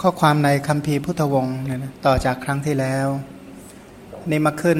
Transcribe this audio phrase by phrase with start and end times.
[0.00, 3.08] ข้อความในคัมภีร์พุทธวงศ์เนี่ยนะต่อจากครั้งที่แล้ว
[4.30, 4.78] นี่มาขึ้น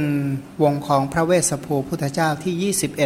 [0.62, 2.96] วงของพระเวสสภูพุทธเจ้าที่ 21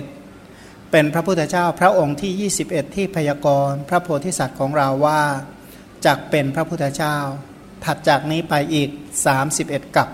[0.90, 5.20] เป็นพระพุทธเจ้าพระองค์ที่ 21 ที่พยากรณ์พระโพธิสัตว์ของเราว่า
[6.06, 7.16] จักเป็นพระพุทธเจ้า
[7.84, 8.88] ถัดจากนี้ไปอีก
[9.42, 10.08] 31 กับ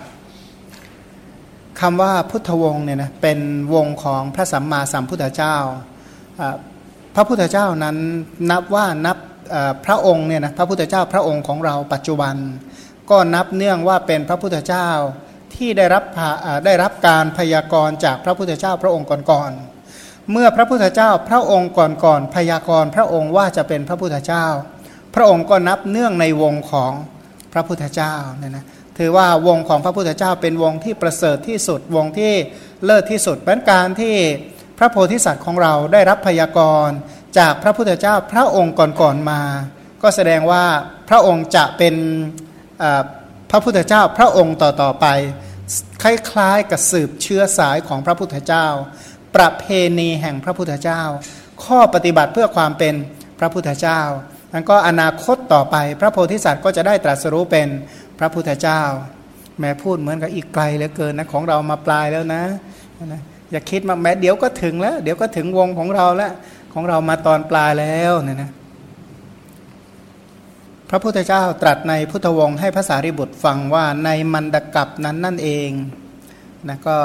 [1.80, 3.38] คำว่าพุทธวงศ์เนี่ยนะเป็น
[3.74, 5.56] วงของพระสัมมาสัมพุทธเจ้า
[7.14, 7.96] พระพุทธเจ้านั้น
[8.50, 9.16] นับว่านับ
[9.86, 12.34] พระองค์เนี่ยนะพระพุทธเจ้าพระองค์ของเราปัจจุบัน
[13.10, 14.88] ก็นับเนื่องว่าเป็นพระพุทธเจ้า
[15.54, 16.04] ที่ได้รับ
[16.66, 24.46] ได้รับการพยากรณ์จากพระพุทธเจ้าพระองค์ก่อนๆเมื่อพระพุทธเจ้าพระองค์ก่อนๆพยากรณ์พระองค์ว่าจะเป็นพระพุทธเจ้า
[25.14, 26.92] พระองค์ก็นับเนื่องในวงของ
[27.52, 28.64] พระพุทธเจ้าเนี่ยนะ
[28.98, 32.32] ถือว่าวงของพระพุทธเจ้าเป็นวงที่ประเสริฐที่สุดวงที่
[32.84, 34.16] เลิศที่สุดเป็นการที่
[34.78, 36.96] พระโพธิสัตว์ของเราได้รับพยากรณ์
[37.38, 39.40] จากพระพุทธเจ้าพระองค์ก่อนๆมา
[40.02, 40.64] ก็แสดงว่า
[41.08, 41.94] พระองค์จะเป็น
[43.50, 45.06] พระพุทธเจ้าพระองค์ต่อๆไป
[46.02, 48.66] คล้ายๆกับสืบเชื้อสายของพระพุทธเจ้า
[49.36, 49.64] ประเพ
[49.98, 51.02] ณีแห่งพระพุทธเจ้า
[51.64, 52.94] ข้อปฏิบัติเพื่อความเป็น
[53.38, 54.00] พระพุทธเจ้า
[54.52, 57.68] นั้นก็อนาคตต่อไป พระโพธิสัตว์ก็จะได้ตรัสรู้เป็น
[58.18, 58.82] พระพุทธเจ้า
[59.60, 62.42] แม้พูดเหมือนกับอีกไกลเหลือเกินนะของเรามาปลายแล้วนะ
[63.12, 66.32] นะอย่าคิดมาแม้เดี๋ยวก็ถึงแล้ว เดี๋ยวก็ถึงวงของเราแล้ว
[66.72, 68.50] ของเรามาตอนปลายแล้วเนี่ยนะ
[70.90, 75.70] พระพุทธเจ้าตรัสในพุทธวงศ์ให้ภาษาริบุตรฟังว่าในมันตกับนั้นนั่นเอง
[76.68, 76.96] นะก็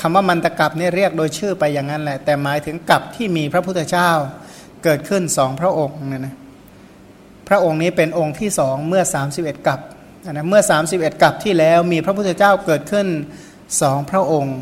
[0.00, 4.10] คำว่ามันตกับเนี่ยเรียกโดยชื่อไปอย่างนั้นแหละ แต่หมายถึงกับที่มีพระพุทธเจ้า
[4.84, 6.34] เกิดขึ้นสองพระองค์เนี่ยนะ
[7.48, 9.02] พระองค์นี้เป็นองค์ที่สองเมื่อ
[9.34, 9.80] 31 กับ
[10.30, 13.06] นะเมื่อ 31 กับที่แล้วมีพระพุทธเจ้าเกิดขึ้น
[13.82, 14.56] สองพระองค์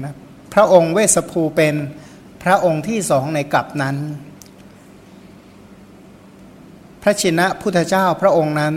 [0.00, 0.14] นะ
[0.54, 1.74] พระองค์เวสภูเป็น
[2.42, 3.96] พระองค์ที่สองในกับนั้น
[7.02, 8.74] พระชินะพุทธเจ้าพระองค์นั้น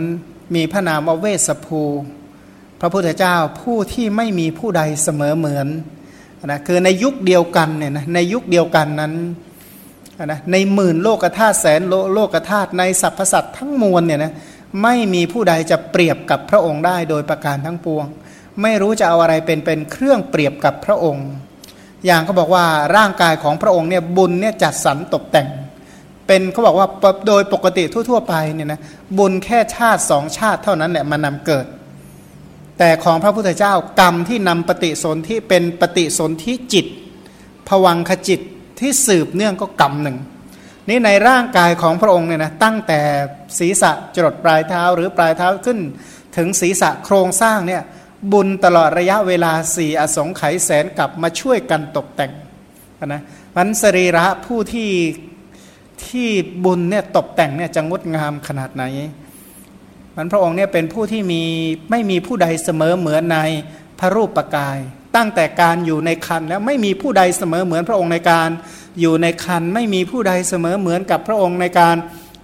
[0.54, 1.82] มีพระนามว่าเวสภู
[2.80, 5.68] พระพุทธเจ้าผู้ที่ไม่มีผู้ใดเสมอเหมือน
[6.46, 9.14] นะคือในยุคเดียวกันเนี่ยนะในยุคเดียวกันนั้น
[10.24, 14.32] นะในหมื่นโลกธาตุแสนโลโลกธาตุในสรรพสัตว์ทั้งมวลเนี่ยนะ
[14.82, 18.06] ไม่มีผู้ใดจะเปรียบกับพระองค์ได้โดยประการทั้งปวง
[18.62, 21.28] ไม่รู้จะเอาอะไรเป็นเป็นเครื่องเปรียบกับพระองค์
[22.06, 22.64] อย่างเขาบอกว่า
[22.96, 25.48] ร่างกายของพระองค์เนี่ยบุญเนี่ยจัดสรรตกแต่ง
[26.26, 26.88] เป็นเขาบอกว่า
[27.26, 28.80] โดยปกติทั่ว ๆ ไปเนี่ยนะ
[29.18, 31.66] บุญแค่ชาติสองชาติเท่านั้นแหละมานำเกิด
[32.78, 36.86] แต่ของพระพุทธเจ้ากรรมที่นำปฏิสนธิเป็นปฏิสนธิจิต
[37.68, 38.40] ผวังขจิต
[38.80, 40.18] ที่สืบเนื่องก็กรรมหนึ่ง
[40.88, 43.00] นี่ในร่างกายของพระองค์เนี่ยนะตั้งแต่
[43.58, 45.78] ศีรษะจรดปลายเท้าหรือปลายเท้าขึ้น
[46.36, 47.82] ถึงศีรษะโครงสร้างเนี่ย
[48.32, 52.32] บุญตลอดระยะเวลาสี่อสงไขยแสนกลับมาช่วยกันตกแต่ง
[53.06, 53.22] นะ
[53.56, 54.90] มันสรีระผู้ที่
[56.06, 56.28] ที่
[56.64, 58.84] บุญเนี่ยตกแต่งเนี่ยจะงดงามขนาดไหน
[60.16, 61.42] มันพระองค์เนี่ยเป็นผู้ที่มี
[61.90, 63.38] ไม่มีผู้ใดเสมอเหมือนใน
[63.98, 64.78] พระรูปปกาย
[65.16, 68.48] ตั้งแต่การอยู่ในคันแล้วไม่มีผู้ใดเสมอเหมือนพระองค์ในการ
[69.00, 71.96] อยู่ในคันไม่มีผู้ใดเสมอเหมือนกับพระองค์ในการ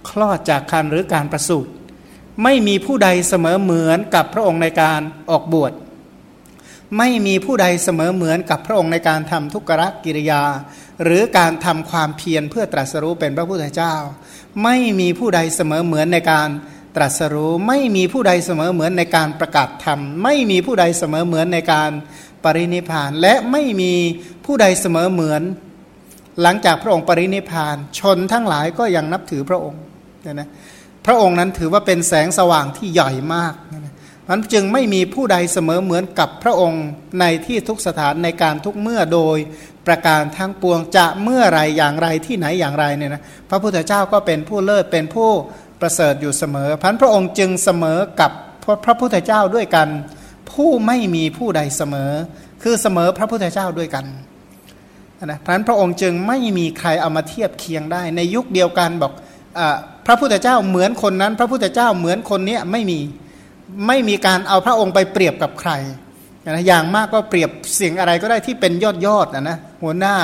[0.09, 1.71] คลอดจากคันหรือการประสูติ
[2.43, 5.73] ไม่มีผู้ใดเสมอเหมือนกับพระองค์ในการออกบวช
[6.97, 9.71] ไม่มีผู้ใดเสมอเหมือนกับพระองค์ในการทำทุกข
[10.05, 10.43] กิริยา
[11.03, 13.95] หรือการทำความเพียรเพื่อตรัสรู้เป็นพระพุทธเจ้า
[14.63, 16.49] ไม่มีผู้ใดเสมอเหมือนในการ
[16.95, 21.91] ตรัสรู้ ไม่มีผู้ใดเสมอเหมือนในการประกาศธรรม ไม่มีผู้ใดเสมอเหมือนในการ
[22.43, 23.93] ปรินิพาน และไม่มี
[24.45, 25.41] ผู้ใดเสมอเหมือน
[26.41, 29.81] หลังจากพระองค์ปรินิพาน ชนทั้งหลายก็ยังนับถือพระองค์
[30.25, 30.49] นะนะ
[31.05, 33.53] พระองค์นั้นถือว่าเป็นแสงสว่างที่ใหญ่มาก
[34.29, 36.83] มันจึงไม่มีผู้ใดเสมอเหมือนกับพระองค์
[37.19, 39.37] ในที่ทุกสถานในการทุกเมื่อโดย
[39.87, 45.29] ประการทั้งปวงจะเมื่อไรอย่างไรที่ไหนอย่างไรเนี่ยนะพระพุทธเจ้าก็เป็นผู้เลิศเป็นผู้
[45.81, 48.31] ประเสริฐอยู่เสมอพันพระองค์จึงเสมอกับ
[48.85, 49.87] พระพุทธเจ้าด้วยกัน
[50.51, 52.11] ผู้ไม่มีผู้ใดเสมอ
[52.63, 54.05] คือเสมอพระพุทธเจ้าด้วยกัน
[55.25, 59.13] นะพันพระองค์จึงไม่มีใครเอามาเทียบเคียงได้ ในยุคเดียวกันบอก
[59.59, 59.61] อ
[60.05, 62.99] พระพุทธเจ้าเหมือนคนนั้น พระพุทธเจ้าเหมือนคนนี้ไม่มี
[63.87, 65.71] ไม่มีการเอาพระองค์ไปเปรียบกับใคร
[66.45, 67.49] นะอย่างมากก็เปรียบ
[67.79, 70.15] สิ่งอะไรก็ได้ที่เป็นยอดยอดนะนะหัวหน้า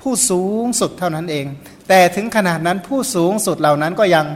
[0.00, 1.46] ผู้สูงสุดเท่านั้นเอง
[1.88, 4.26] แต่ถึงขนาดนั้นผู้สูงสุดเหล่านั้นก็ยัง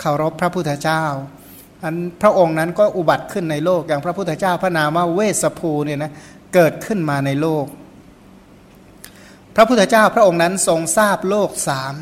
[0.00, 1.04] เคารพพระพุทธเจ้า
[1.82, 6.12] อันพระองค์นั้นก็อุบัติขึ้นในโลกอย่างพระพุทธเจ้าพระนามว่าเวสภูเนี่ยนะ
[6.54, 7.64] เกิดขึ้นมาในโลก
[9.56, 11.94] พระพุทธเจ้าพระองค์นั้นทรงทราบโลกสาม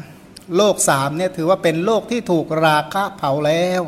[0.57, 3.83] โลกสามเนี่ยถือว่าเป็นโลกที่ถูกราคะเผาแล้ว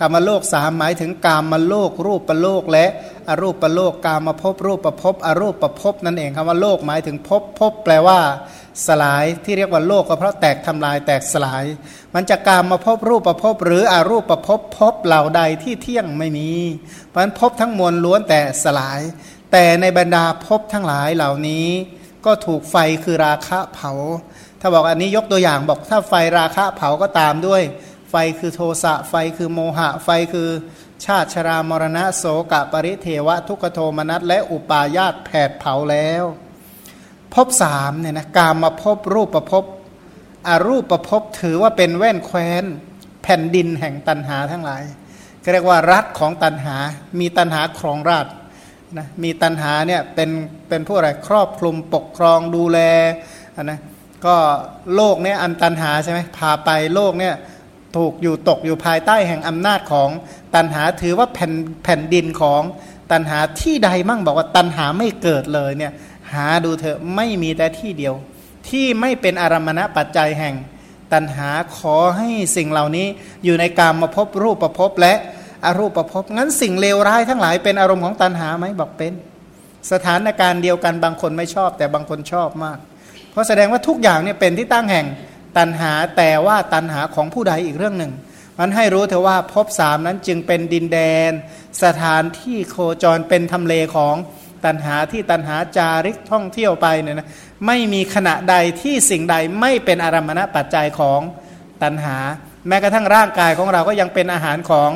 [0.00, 2.86] กามาโลกสามหมายถึงกามาโลกรูปประโลกและ
[3.28, 8.20] อรูปประโลกกามาพบรูปประพบอรูปประพบนั่นเองคำว่าโลกหมายถึงพบพบแปลว่า
[8.86, 11.64] สลายที่เรียกว่าโลกก็เพราะแตกทำลายแตกสลาย
[12.14, 16.50] มันจะกามาพบรูปประพบหรืออรูปประพบพบเหล่าใดที่เที่ยงไม่มี
[17.08, 19.00] เพราะฉะนั้นพบทั้งมวลล้วนแต่สลาย
[19.52, 21.66] แต่ในบรรดาพบทั้งหลายเหล่านี้
[22.24, 23.92] ก็ถูกไฟคือราคะเผา
[24.60, 27.62] ถ้าบอกอันนี้ยกตัวอย่างบอกถ้าไฟราคะเผาก็ตามด้วย
[28.10, 30.48] ไฟคือโทสะไฟคือโมหะ ไฟคือ
[31.04, 36.24] ชาติชรามรณะโสกะปริเทวะ ทุกขโทมนัสและอุปาญาตแผดเผาแล้ว
[37.34, 39.64] พบสามเนี่ยนะกามมาพบรูปประพบ
[40.48, 42.64] อรูปประพบถือว่าเป็นแว่นแคว้น
[43.22, 44.82] แผ่นดินแห่งตันหาทั้งหลาย
[45.52, 46.76] เรียกว่ารัฐของตันหา
[47.20, 48.26] มีตันหาครองราช
[48.98, 50.30] นะมีตันหาเนี่ยเป็น
[50.68, 52.78] เป็นผู้อะไรครอบคลุมปกครองดูแล
[53.62, 53.78] นะ
[54.24, 54.36] ก็
[54.94, 57.34] โลกเนี่ยอันตันหาใช่ไหมพาไปโลกเนี่ย
[57.96, 60.08] ถูกอยู่ตกอยู่ภายใต้แห่งอำนาจของ
[60.54, 61.52] ตันหาถือว่าแผ่น
[61.84, 62.62] แผ่นดินของ
[63.12, 65.92] ตันหาที่ใดมั่งบอกว่าตันหาไม่เกิดเลยเนี่ย
[66.32, 68.14] หาดูเถอะไม่มีแต่ที่เดียว
[68.68, 70.54] ที่ไม่เป็นอารมณปัจจัยแห่ง
[71.12, 73.06] ตันหาขอให้สิ่งเหล่านี้
[73.44, 75.14] อยู่ในกามมาพบรูปประพบและ
[75.66, 79.12] อรูปประพบงั้นสิ่งเลวร้ายทั้งหลายเป็นอารมณ์ของตันหาไหมบอกเป็น
[79.92, 82.78] สถานการณ์เดียวกันบางคนไม่ชอบ แต่บางคนชอบมาก
[83.36, 85.06] เพราะแสดงว่าทุกอย่างเนี่ยเป็นที่ตั้งแห่ง
[85.58, 88.12] ตันหาแต่ว่าตันหาของผู้ใดอีกเรื่องหนึ่ง
[88.58, 90.98] มันให้รู้เถอะว่าภพสามนั้นจึงเป็นดินแด
[91.28, 91.30] น
[91.84, 94.14] สถานที่โคจรเป็นทำเลของ
[94.64, 97.28] ตันหาที่ตันหาจาริกท่องเที่ยวไปเนี่ยนะ
[97.66, 101.20] ไม่มีขณะใดที่สิ่งใดไม่เป็นอารมณปัจจัยของ
[101.82, 102.16] ตันหา
[102.68, 104.90] แม้กระทั่งร่างกายของเราก็ยังเป็นอาหารของ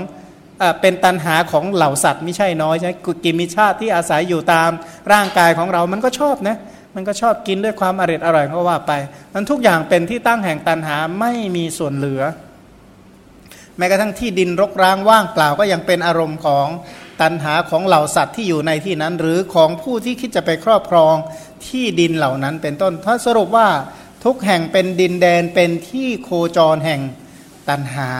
[0.81, 2.93] เป็นตันหาของเหล่าสัตว์ไม่ใช่น้อยใช่
[3.25, 4.71] กิมิชาติที่อาศัยอยู่ตาม
[5.13, 6.57] ร่างกายของเรามันก็ชอบนะ
[6.95, 8.93] มันก็ชอบกินด้วยความอร่อยอร่อยก็ว่าไป
[9.35, 12.23] มันทุกอย่างเป็นที่ตั้งแห่งตันหาไม่มีส่วนเหลือ
[13.77, 16.67] แม้กระทั่งที่ดินรกร้างว่างเปล่าก็ยังเป็นอารมณ์ของ
[17.21, 21.15] ตันหาของเหล่าสัตว์ที่อยู่ในที่นั้น หรือของผู้ที่คิดจะไปครอบครอง
[21.67, 23.69] ที่ดินเหล่านั้นเป็นต้นถ้าสรุปว่า
[24.25, 27.01] ทุกแห่งเป็นดินแดนเป็นที่โคจรแห่ง
[27.69, 28.11] ตันหา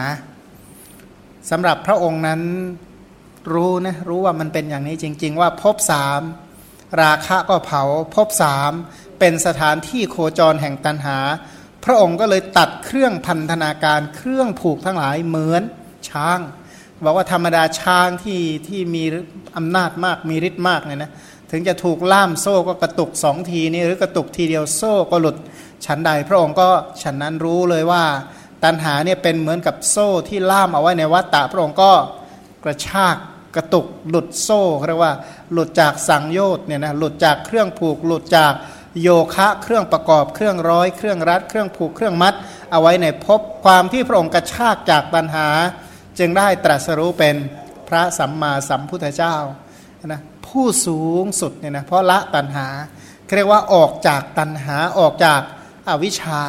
[1.49, 2.41] สำหรับพระองค์นั้น
[3.53, 6.21] รู้นะรู้ว่ามันเป็นอย่างนี้จริง ๆ ว่าพบสาม
[7.01, 7.83] ราคะก็เผา
[8.15, 8.71] พบสาม
[9.19, 11.17] เป็นสถานที่โคจรแห่งตันหา
[11.85, 15.63] พระองค์ก็เลยตัดเครื่องพันธนาการเครื่องผูกทั้งหลายเหมือน
[16.09, 16.39] ช้าง
[17.05, 19.03] บอกว่าธรรมดาช้างที่ที่มี
[19.57, 21.11] อำนาจมากมีฤทธิ์มากเนี่ยนะ
[21.51, 25.35] ถึงจะถูกล่ามโซ่ก็กระตุกสองทีนี่หรือกระตุกทีเดียวโซ่ก็หลุด
[25.85, 26.67] ฉันใด พระองค์ก็
[27.03, 28.03] ฉันนั้นรู้เลยว่า
[28.63, 31.91] ตันหาเนี่ยเป็นเหมือนกับโซ่ที่ล่ามเอาไว้ในวัฏฏะพระองค์ก็
[32.63, 33.15] กระชาก
[33.55, 35.13] กระตุกหลุดโซ่เรียกว่า
[35.51, 38.53] หลุดจากสังโยชน์เนี่ยนะหลุดจากเครื่องผูก หลุดจาก
[39.01, 42.33] โยคะเครื่องประกอบเครื่องร้อย เครื่องรัด เครื่องผูกเครื่องมัด
[42.71, 45.47] เอาไว้ในภพความที่พระองค์กระชากจากปัญหา
[46.19, 47.35] จึงได้ตรัสรู้เป็น
[47.87, 49.35] พระสัมมาสัมพุทธเจ้า
[50.05, 52.67] นะผู้สูงสุดเนี่ยนะเพราะละตัณหา
[53.35, 55.41] เรียกว่าออกจากตัณหาออกจาก
[55.89, 56.41] อวิชชา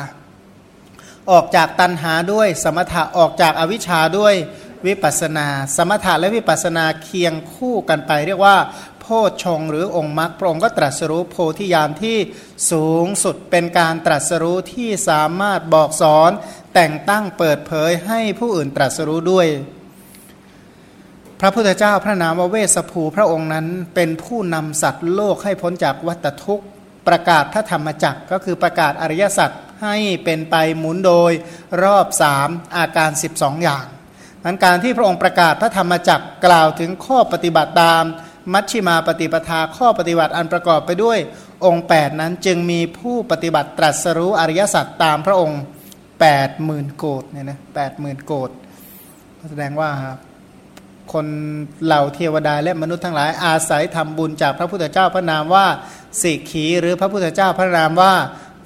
[1.31, 4.35] ออกจากตัณหาด้วยสมถะออกจากอวิชชาด้วย
[4.87, 8.57] วิปัสนา สมถะและวิปัสนาเคียงคู่กันไป เรียกว่า
[9.01, 9.07] โพ
[9.45, 12.17] ชงหรือองค์มรรคพระองค์ก็ตรัสรู้โพธิญาณที่
[12.71, 16.31] สูงสุดเป็นการตรัสรู้ที่สามารถบอกสอน
[16.75, 19.47] แต่งตั้งเปิดเผยให้ผู้อื่นตรัสรู้ด้วย
[21.41, 26.67] พระพุทธเจ้าพระนามวเวสภูพระองค์นั้นเป็นผู้นำสัตว์โลกให้พ้นจากวัฏทุกข์
[27.09, 29.51] ประกาศพระธรรมจักรก็คือประกาศอริยสัจ
[29.83, 31.33] ให้เป็นไปหมุนโดย
[31.83, 33.87] รอบสามอาการ 12 อย่าง
[34.45, 38.03] นั้นการที่พระองค์ประกาศพระธรรมจักรกล่าวถึงข้อปฏิบัติตาม
[38.53, 41.19] มัชชิมาปฏิปทาข้อปฏิบัติอันประกอบไปด้วย
[41.67, 45.61] องค์ 8 นั้นจึงมีผู้ปฏิบัติตรัสรู้อริยสัจตามพระองค์
[46.13, 48.51] 8มื่นโกดเนี่ยนะแปดหมื่นโกด
[49.51, 49.91] แสดงว่า
[51.13, 51.27] คน
[51.85, 55.67] เหล่าเทวดาและมนุษย์ทั้งหลายอาศัยทำบุญจากพระพุทธเจ้าพระนามว่า
[56.23, 58.13] สิกขีหรือพระพุทธเจ้าพระนามว่า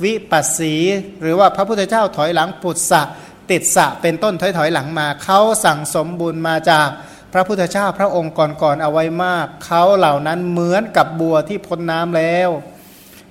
[0.04, 0.74] วิปัสสี
[1.22, 3.02] หรือว่าพระพุทธเจ้าถอยหลังปุตสะ
[3.50, 6.88] ติดสะเป็นต้นถอยถอยหลังมาเขาสั่งสมบุญมาจาก
[7.32, 12.50] พระพุทธเจ้าพระองค์ก่อนๆเอาไว้มาก เขาเหล่านั้นเหมือนกับบัวที่พ้นน้ำแล้ว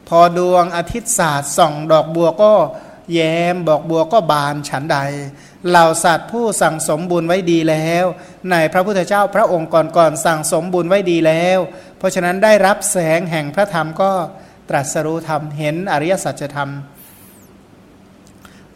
[0.07, 2.53] พอดวงอาทิตย์ศาสตร์ส่องดอกบัวก็
[3.13, 4.97] แย้มบอกบัวก็บานฉันใด
[5.69, 8.05] เหล่าสัตว์ผู้สั่งสมบุญไว้ดีแล้ว
[8.51, 11.59] ในพระพุทธเจ้าพระองค์ก่อนๆสั่งสมบุญไว้ดีแล้ว
[11.97, 14.11] เพราะฉะนั้นได้รับแสงแห่งพระธรรมก็
[14.69, 16.71] ตรัสรู้ธรรมเห็นอริยสัจธรรม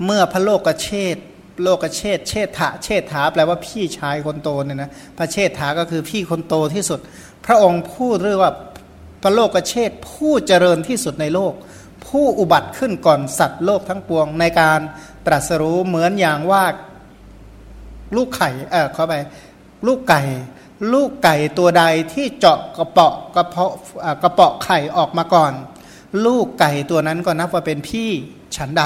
[0.05, 1.17] เมื่อพระโลกเชษ
[1.63, 6.99] โลกเชษเชษฐะเชษฐาแปลว่าพี่ชายคนโตเนี่ยนะพระเชษฐาก็คือพี่คนโตที่สุด
[7.45, 8.53] พระองค์พูดเรื่องว่า
[9.23, 11.53] พระโลกเชษผู้เจริญที่สุดในโลก
[12.07, 14.79] ผู้อุบัติขึ้นก่อนสัตว์โลกทั้งปวงในการ
[15.25, 16.63] ตรัสรู้เหมือนอย่างว่า
[18.15, 19.13] ลูกไข่เออเข้าไป
[19.87, 20.21] ลูกไก่
[20.93, 23.73] ลูกไก่ตัวใดที่เจาะกระเปาะกระเพาะ
[24.23, 25.53] กระเปาะไข่ออกมาก่อน
[26.25, 28.09] ลูกไก่ตัวนั้นก็นับว่าเป็นพี่
[28.57, 28.83] ฉันใด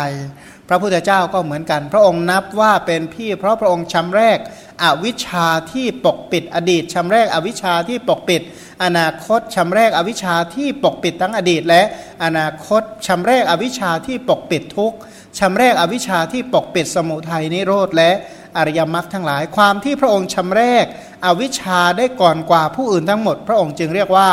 [0.74, 4.38] ระพุทธเจ้าก็เหมือนกัน พระองค์นับว่าเป็นพี่ เพราะพระองค์ชำแรก
[4.84, 8.42] อวิชชาที่ปกปิดอดีตชำแรกอวิชชาที่ปกปิด
[8.84, 11.82] อนาคตชำแรกอวิชชาที่ปกปิดทั้งอดีต และ
[12.24, 14.94] อนาคตชำแรกอวิชชาที่ปกปิดทุก
[15.40, 18.12] ชำแรกอวิชชาที่ปกปิดสมุทัยนิโรธและ
[18.58, 20.86] อริยมรรคทั้งหลาย ความที่พระองค์ชำแรก
[21.26, 24.30] อวิชชาได้ก่อนกว่าผู้อื่นทั้งหมด พระองค์จึงเรียกว่า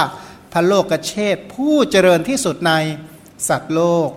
[0.52, 2.72] พระโลกเชษผู้เจริญที่สุดใน
[3.48, 4.10] สัตว์โลก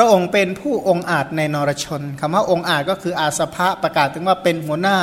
[0.00, 4.98] ระองค์เป็นผู้องอาจในนรชนคำว่าองอาจก็คืออาสภะประกาศถึงว่าเป็นหัวหน้า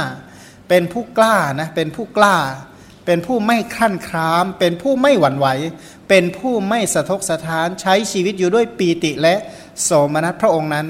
[0.70, 2.38] เป็นผู้กล้านะเป็นผู้กล้า
[3.06, 5.48] เป็นผู้ไม่ขั้นคราม เป็นผู้ไม่หวั่นไหว
[6.10, 9.36] เป็นผู้ไม่สะทกสะท้านใช้ชีวิตอยู่ด้วยปีติและ
[9.84, 10.88] โสมนัสพระองค์นั้น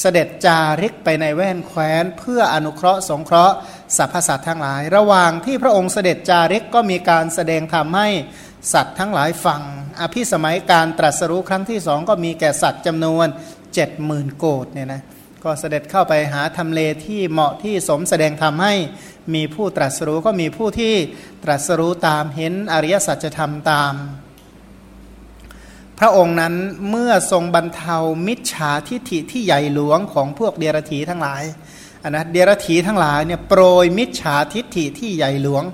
[0.00, 3.54] เสด็จจาริกไปในแว่นแคว้น เพื่ออนุเคราะห์สงเคราะห์
[3.96, 8.08] สรรพสัตว์ทั้งหลาย ระหว่างที่พระองค์เสด็จจาริกก็มีการแสดงธรรมให้
[8.72, 9.62] สัตว์ทั้งหลายฟัง
[10.00, 13.26] อภิสมัยการตรัสรู้ครั้งที่สองก็มีแก่สัตว์จำนวน
[13.74, 15.02] เจ็ดหมื่นโกดเนี่ยนะ
[15.44, 18.74] ก็เสด็จเข้าไปหาทำเลที่เหมาะที่สมแสดงธรรมให้
[19.34, 20.94] มีผู้ตรัสรู้ก็มีผู้ที่
[21.44, 23.94] ตรัสรู้ตามเห็นอริยสัจธรรมตาม
[25.98, 26.54] พระองค์นั้น
[26.90, 31.42] เมื่อทรงบรรเทามิจฉาทิฐิที่ใหญ่หลวงของพวกเดรธีทั้งหลาย
[32.04, 35.64] นนะเดรธีทั้งหลายเนี่ยโปรยมิจฉาทิฐิที่ใหญ่หลวง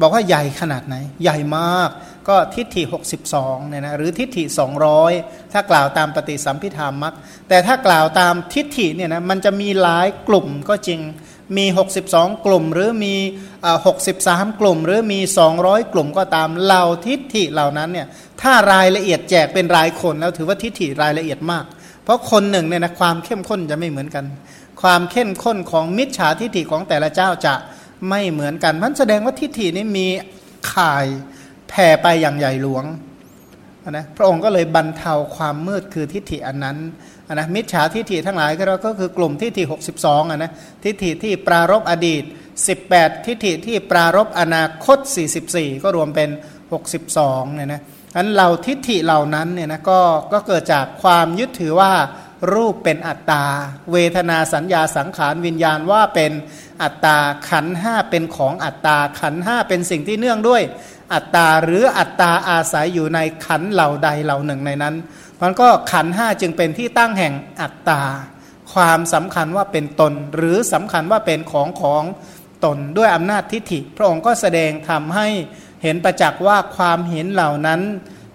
[0.00, 1.90] บอกว่าใหญ่ขนาดไหน ใหญ่มาก
[2.28, 2.82] ก็ทิฏฐิ
[3.26, 4.44] 62เนี่ยนะหรือทิฏฐิ
[4.98, 7.14] 200 ถ้ากล่าวตามปฏิสัมพิธามัก
[7.48, 11.00] แต่ถ้ากล่าวตามทิฏฐิเนี่ยนะมันจะมีหลายกลุ่มก็จริง
[11.56, 11.66] มี
[12.06, 13.14] 62 กลุ่ม หรือมี
[13.86, 15.20] 63 กลุ่ม หรือมี
[15.56, 18.06] 200 กลุ่มก็ตามเหล่าทิฏฐิเหล่านั้นเนี่ย
[18.40, 21.64] ถ้ารายละเอียดแจกเป็นรายคนแล้วถือว่าทิฏฐิรายละเอียดมาก
[22.04, 24.24] เพราะคนหนึ่งเนี่ยนะความเข้มข้นจะไม่เหมือนกัน
[24.82, 27.54] ความเข้มข้นของมิจฉาทิฏฐิของแต่ละเจ้าจะ
[28.08, 30.06] ไม่เหมือนกันมันแสดงว่าทิฏฐินี้มี
[30.74, 31.06] ข่าย
[31.68, 32.84] แผ่ไปอย่างใหญ่หลวง
[33.90, 36.76] นะพระองค์ก็เลยบรรเทาความมืดคือทิฏฐิอันนั้น
[37.34, 38.50] นะมิจฉาทิฏฐิทั้งหลาย
[38.86, 39.62] ก็คือกลุ่มทิฏฐิ
[39.98, 40.52] 62อะนะ
[40.84, 42.22] ทิฏฐิที่ปรารบอดีต
[42.74, 44.98] 18 ทิฏฐิที่ปรารบอนาคต
[45.40, 46.30] 44 ก็รวมเป็น
[46.92, 47.82] 62เนี่ยนะ
[48.16, 50.00] อันเราทิฏฐิเหล่านั้นเนี่ยนะก็
[50.32, 51.92] ก็เกิดจากความยึดถือว่า
[52.54, 53.44] รูปเป็นอัตตา
[53.92, 56.32] เวทนาสัญญาสังขารวิญญาณว่าเป็น
[56.82, 57.18] อัตตา
[57.48, 60.62] ขันห้าเป็นของอัตตาขันห้าเป็นสิ่งที่เนื่องด้วย
[61.12, 64.94] อัตตาหรืออัตตาอาศัยอยู่ในขันเหล่าใดเหล่าหนึ่งในนั้น
[65.42, 68.02] มันก็ขันห้าจึงเป็นที่ตั้งแห่งอัตตา
[68.74, 72.04] ความสำคัญว่าเป็นตน หรือสำคัญว่าเป็นของของ
[72.64, 75.28] ตนด้วยอำนาจทิฏฐิ พระองค์ก็แสดงทำให้
[75.82, 77.80] เห็นประจักษ์ว่าความเห็นเหล่านั้น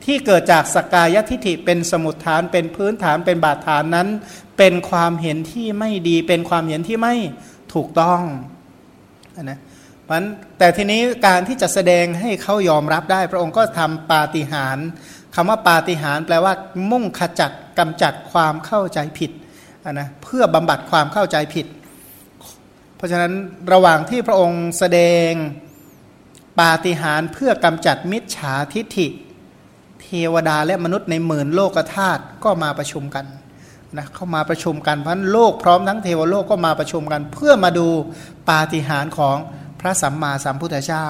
[0.06, 4.08] ที่เกิดจากสกายทิฏฐิเป็นสมุดฐานเป็นพื้นฐานเป็นบาดฐานนั้น
[4.58, 7.16] เป็นความเห็นที่ไม่ดีเป็นความเห็นที่ไม่
[7.74, 8.22] ถูกต้อง
[9.44, 9.60] นะ
[10.12, 10.24] มัน
[10.60, 14.86] แต่ทีนี้การที่จะแสดงให้เขายอมรับได้ พระองค์ก็ทำปาฏิหาริย์
[15.36, 16.54] คำว่าปาฏิหาริย์แปลว่า
[16.92, 19.32] มุ่งขจัดกำจัดความเข้าใจผิด
[19.92, 21.68] นะเพื่อบำบัดความเข้าใจผิด
[22.96, 23.34] เพราะฉะนั้น
[23.74, 25.32] ระหว่างที่พระองค์แสดง
[26.60, 29.08] ปาฏิหาริย์เพื่อกำจัดมิจฉาทิฐิ
[30.02, 33.26] เทวดาและมนุษย์ในหมื่นโลกธาตุก็มาประชุมกัน
[33.98, 37.88] นะเข้ามาประชุมกันเพราะโลกพร้อมทั้งเทวโลกก็มาประชุมกัน เพื่อมาดู
[38.50, 39.38] ปาฏิหาริย์ของ
[39.82, 41.06] พระสัมมาสัมพุทธเจ้า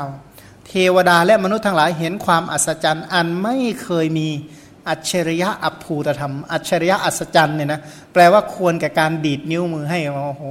[0.67, 4.27] เทวดาและมนุษย์ทั้งหลายเห็นความอัศจรรย์ อันไม่เคยมี
[4.89, 7.81] อัจฉริยะอภูตธรรม อัจฉริยะอัศจรรย์เนี่ยนะ
[8.13, 10.43] แปลว่าควรแก่การดีดนิ้วมือให้โอ้โห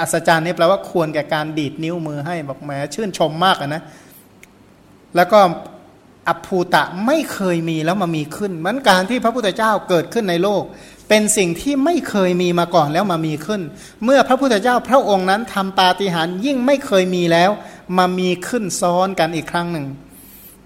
[0.00, 3.82] อัศจรรย์นี่แปลว่าควรแก่การดีดนิ้วมือให้บอกแหมชื่นชมมากนะ
[5.16, 5.40] แล้วก็
[6.28, 10.62] อภูตะไม่เคยมีแล้วมามีขึ้นมันการที่พระพุทธเจ้าเกิดขึ้นในโลก
[11.08, 13.62] เป็นสิ่งที่ไม่เคยมีมาก่อนแล้วมามีขึ้น
[14.04, 17.50] เมื่อพระพุทธเจ้าพระองค์นั้นทำปาฏิหาริย์ยิ่งไม่เคยมีแล้ว
[17.98, 19.86] มามีขึ้นซ้อนกันอีกครั้งหนึ่ง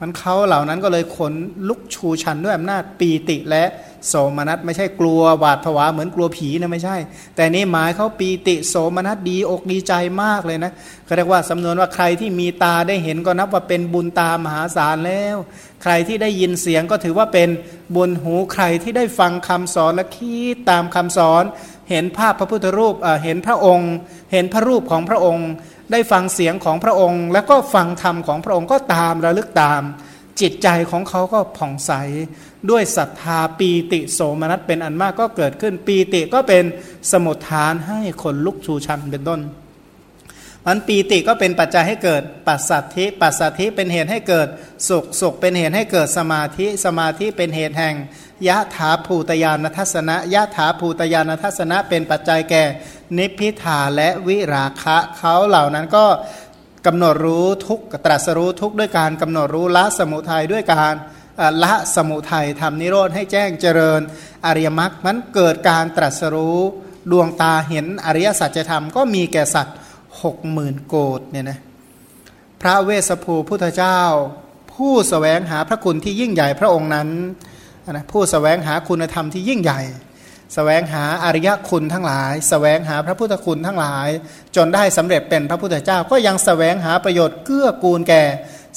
[0.00, 1.32] มันเขาเหล่านั้นก็เลยขน
[1.68, 3.64] ลุกชูชันด้วยอำนาจปีติและ
[4.08, 6.96] โสมนัสไม่ใช่กลัวหวาดผวาเหมือนกลัวผีนะไม่ใช่
[7.36, 9.92] แต่นี่หมายเขาปีติโสมนัสดีอกดีใจ
[10.22, 10.72] มากเลยนะ
[11.04, 15.36] เขาเรียกว่าสำนวนว่าใครที่มีตาได้เห็นก็นับว่าเป็นบุญตามหาศาลแล้ว
[15.82, 17.48] ใครที่ได้ยินเสียงก็ถือว่าเป็น
[17.96, 21.44] บุญหูใครที่ได้ฟังคำสอนและคิดตามคำสอน
[21.90, 23.90] เห็นภาพพระพุทธรูปเห็นพระองค์
[24.32, 25.48] เห็นพระรูปของพระองค์
[25.92, 29.82] ได้ฟังเสียงของพระองค์ แล้วก็ฟังธรรมของพระองค์ก็ตามระลึกตาม
[30.40, 31.92] จิตใจของเขาก็ผ่องใส
[32.70, 36.64] ด้วยศรัทธาปีติโสมนัสเป็นอันมากก็เกิดขึ้นปีติก็เป็น
[37.12, 39.40] สมุทฐานให้คนลุกชูชันเป็นต้น
[40.66, 44.48] มันปีติก็เป็นปัจจัยให้เกิดปัสสัทธิปัสสัทธิเป็นเหตุให้เกิด
[44.88, 47.94] สุขสุขเป็นเหตุให้เกิดสมาธิสมาธิเป็นเหตุแห่ง
[48.48, 52.62] ยะถาภูตยานทัศนะยะถาภูตยานทัศนะเป็นปัจจัยแก่
[53.18, 56.06] นิพพิทาและวิราคะเขาเหล่านั้นก็
[56.86, 60.94] กำหนดรู้ทุกตรัสรู้ทุกด้วยการกำหนดรู้ละสมุทัยด้วยการ
[61.64, 64.00] ละสมุทัยทำนิโรธให้แจ้งเจริญ
[64.46, 66.58] อริยมรรคมันเกิดการตรัสรู้
[67.10, 69.76] ดวงตาเห็นอริยสัจธรรมก็มีแก่สัตว์
[70.22, 71.58] หกหมื่นโกดเนี่ยนะ
[72.60, 74.00] พระเวสสภูพุทธเจ้า
[74.72, 77.08] ผู้สแสวงหาพระคุณที่ยิ่งใหญ่พระองค์นั้น
[77.90, 84.08] นะผู้สแสวงหาคุณธรรมที่ยิ่งใหญ่สแสวงหาอริยคุณทั้งหลายสแสวงหาพระพุทธคุณทั้งหลาย
[84.56, 88.22] จนได้สำเร็จเป็นพระพุทธเจ้าก็ยังสแสวงหาประโยชน์เกื้อกูลแก่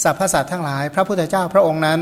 [0.03, 2.01] สรรพสัตว์ทั้งหลาย พระพุทธเจ้าพระองค์นั้น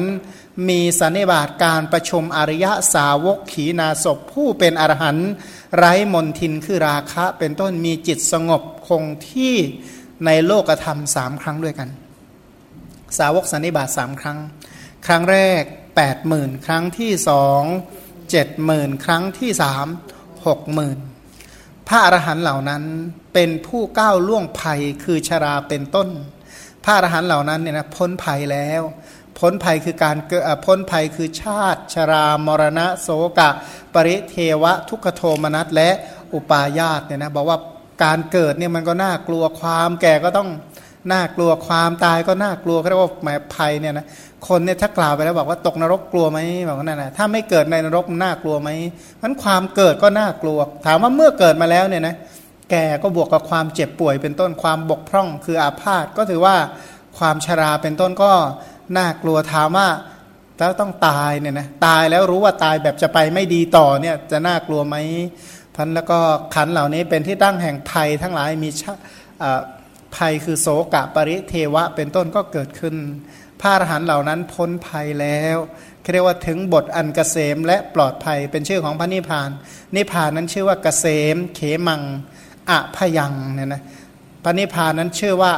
[0.70, 5.29] มีสันนิบาตการประชุมอริยสาวกขีนาศพผู้เป็นอรหันต์
[5.77, 9.55] ไร้มนทินคือราคะ เป็นต้นมีจิตสงบคงที่
[10.25, 11.89] ในโลกธรรมสามครั้งด้วยกัน
[13.17, 14.39] สาวกสันนิบาตสามครั้ง
[15.05, 17.62] ครั้งแรก8ปดหมื่นครั้งที่สอง
[18.31, 19.88] เจ็ดหมื่นครั้งที่สาม
[20.48, 20.98] หกหมื่น
[21.88, 22.84] พระอรหันต์เหล่านั้น
[23.34, 26.10] เป็นผู้ก้าวล่วงภัยคือชราเป็นต้น
[26.84, 28.81] พระอรหันต์เหล่านั้นเนี่ยนะพ้นภัยแล้ว
[29.39, 33.09] พ้นภัยคือการเกิดพ้นภัยคือชาติ ชรามรณะโส
[33.39, 33.50] กะ
[33.93, 35.89] ปริเทวะ ทุกขโทมนัสและ
[36.33, 37.57] อุปาญาตเนี่ยนะบอกว่า
[38.03, 40.50] การเกิดเนี่ยมันก็น่ากลัวความแก่ก็ต้อง
[41.11, 44.05] น่ากลัวความตายก็น่ากลัวเขาเรียกว่าหมายภัยเนี่ยนะ
[44.47, 48.69] คนเนี่ยถ้ากล่าวไปแล้วบอกว่าตกนรกกลัวไหมบอกว่านั่นนะถ้าไม่เกิดในนรกน่ากลัวไหม
[49.21, 52.15] มันความเกิดก็น่ากลัว ถามว่าเมื่อเกิดมาแล้วเนี่ยนะ
[52.71, 56.55] แก่ก็บวกกับความเจ็บป่วยเป็นต้นความบกพร่องคืออาพาธก็ถือว่า
[57.17, 58.31] ความชราเป็นต้นก็
[58.97, 59.88] น่ากลัวถามว่า
[60.57, 64.95] แล้วต้องตายเนี่ยนะตายแล้วรู้ว่าตายแบบจะไปไม่ดีต่อเนี่ยจะน่ากลัวไหม
[65.75, 66.19] พันแล้วก็
[66.55, 68.69] ขันเหล่านี้เป็นที่ตั้งแห่งภัยทั้งหลายมี
[70.15, 72.95] ภัยคือโสกะปริเทวะ เป็นต้นก็เกิดขึ้น
[73.61, 75.57] พระอรหันต์เหล่านั้นพ้นภัยแล้ว
[76.13, 79.50] เรียกว่าถึงบทอันกเกษมและปลอดภัยเป็นชื่อของพระนิพพาน
[79.95, 82.01] นิพพานนั้นชื่อว่าเกษม เขมัง
[82.69, 83.81] อะพยังเนี่ยนะ
[84.43, 85.53] พระนิพพานนั้นชื่อว่า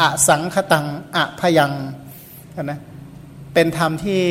[0.00, 0.86] อะสังคตัง
[1.16, 1.72] อะพยัง
[2.56, 2.78] นะ
[3.54, 4.22] เป็นธรรมที่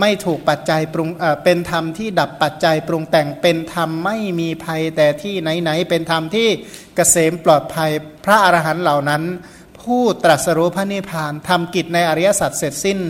[0.00, 1.08] ไม่ถูกปัจจัยปรุง
[1.44, 6.48] เป็นธรรมที่ดับปัจจัยปรุงแต่งเป็นธรรมไม่มีภัยแต่ที่ไหนๆเป็นธรรมที่
[6.94, 7.90] เกษมปลอดภัย
[8.24, 9.22] พระอรหันต์เหล่านั้น
[9.80, 13.00] ผู้ตรัสรู้พระนิพพานทำกิจในอริยสัจเสร็จสิ้น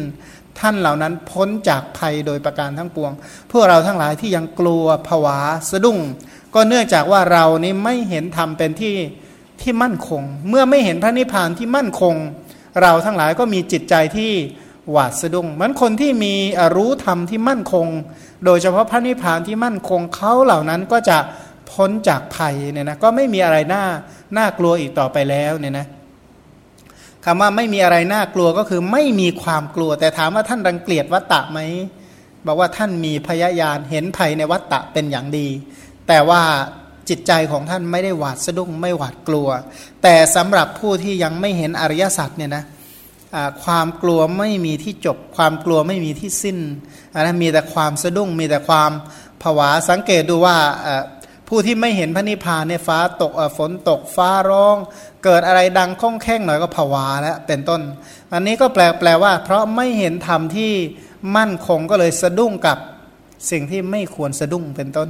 [0.59, 3.13] ท่านเหล่านั้นพ้นจากภัยโดยประการทั้งปวง
[3.51, 5.39] พวกเราทั้งหลายที่ยังกลัวผวา
[5.71, 5.99] สะดุ้ง
[6.55, 8.95] ก็เนื่องจากว่าเรานี้ไม่เห็นธรรมเป็นที่
[9.61, 12.15] ที่มั่นคง เมื่อไม่เห็นพระนิพพานที่มั่นคง
[12.83, 14.33] เราทั้งหลายก็มีจิตใจที่
[14.91, 16.35] หวาดสะดุ้งมันคนที่มี
[16.77, 17.87] รู้ธรรมที่มั่นคง
[18.45, 21.19] โดยเฉพาะพระนิพพานที่มั่นคงเขาเหล่านั้นก็จะ
[21.71, 23.85] พ้นจากภัยเนี่ยนะก็ไม่มีอะไรน่า
[24.37, 25.87] น่ากลัวอีกต่อไปแล้วเนี่ยนะ
[27.25, 31.61] คำว่าไม่มีอะไรน่ากลัวก็คือไม่มีความกลัว แต่ถามว่าท่านรังเกียจวัตตะไหม
[32.47, 35.49] บอกว่าท่านมีพยายานเห็นภัยในวัตตะเป็นอย่างดี
[36.09, 36.43] แต่ว่า
[37.09, 39.49] จิตใจของท่านไม่ได้หวาดสะดุ้งไม่หวาดกลัว
[40.03, 42.65] แต่สำหรับผู้ที่ยังไม่เห็นอริยสัจเนี่ยนะ
[43.65, 46.59] ความกลัวไม่มีที่จบ ความกลัวไม่มีที่สิ้น
[47.15, 48.91] นะมีแต่ความสะดุ้ง มีแต่ความ
[49.43, 50.57] ผวาสังเกตดูว่า
[51.49, 54.77] ผู้ที่ไม่เห็นพระนิพพานเนี่ยฟ้าตกฝนตกฟ้าร้อง
[55.25, 57.81] เกิดอะไรดังค้องแข้งหน่อยก็ผวาแล้วเป็นต้น
[58.33, 60.73] อันนี้ก็แปลแปลว่า เพราะไม่เห็นธรรมที่
[61.37, 62.79] มั่นคงก็เลยสะดุ้งกับ
[63.51, 65.09] สิ่งที่ไม่ควรสะดุ้งเป็นต้น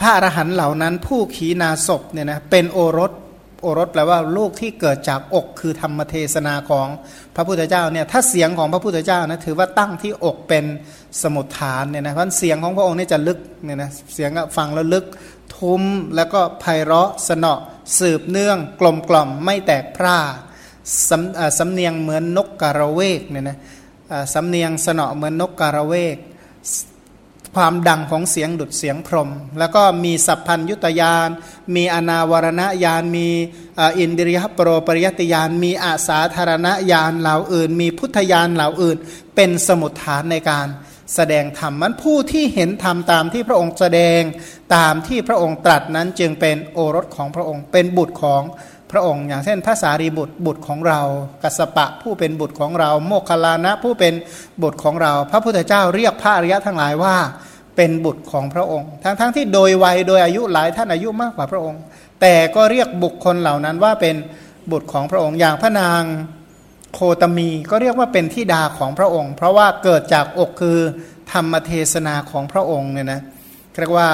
[0.00, 3.12] พระอรหันต์เหล่านั้นผู้ขีนาศพเนี่ยนะเป็นโอรส
[3.62, 6.88] โอรสแปลว่าลูกที่เกิดจากอกคือธรรมเทศนาของ
[7.36, 10.64] พระพุทธเจ้าเนี่ยถ้าเสียงของพระพุทธเจ้านะถือว่าตั้งที่อกเป็น
[11.22, 15.06] สมุทฐานเนี่ยนะเพราะเสียงของพระองค์นี่จะลึกเนี่ยนะเสียงฟังแล้วลึก
[15.56, 15.82] ทุ้ม
[16.16, 17.54] แล้วก็ไพเราะสนอ
[17.98, 20.18] สืบเนื่อง กลมกล่อมไม่แตกพร่า
[21.08, 23.58] สำสำเนียงเหมือนนกกระเวกเนี่ยนะ
[24.34, 26.16] สำเนียงสนอเหมือนนกกระเวก
[27.54, 31.28] ความดังของเสียงดุดเสียงพรม แล้วก็มีสัพพัญยุตยาน
[31.74, 33.28] มีอนาวรณญาณ มี
[33.98, 38.96] อินดิริยโปรปริยติยาน มีอาสาธารณญาณเหล่าอื่น มีพุทธญาณเหล่าอื่น
[39.34, 40.68] เป็นสมุดฐานในการ
[41.14, 44.20] แสดงธรรมมันผู้ที่เห็นธรรมตามที่พระองค์แสดง
[44.76, 48.42] ตามที่พระองค์ตรัสนั้นจึงเป็นโอรสของพระองค์ เป็นบุตรของ
[48.92, 51.00] พระองค์อย่างเช่นพระสารีบุตรบุตรของเรา
[51.42, 54.14] กัสปะผู้เป็นบุตรของเรา โมคคลานะผู้เป็น
[54.62, 57.16] บุตรของเรา พระพุทธเจ้าเรียกพระอริยะทั้งหลายว่า
[57.76, 61.80] เป็นบุตรของพระองค์ ทั้งๆทที่โดยวัยโดยอายุหลายท่านอายุมากกว่าพระองค์
[62.20, 64.16] แต่ก็เรียกบุคคลเหล่านั้นว่าเป็น
[64.72, 66.02] บุตรของพระองค์อย่างพระนาง
[66.94, 70.78] โคตมีก็เรียกว่าเป็นที่ดาของพระองค์ เพราะว่าเกิดจากอกคือ
[71.32, 73.20] ธรรมเทศนาของพระองค์เนี่ยนะ
[73.80, 74.08] เรียกว่า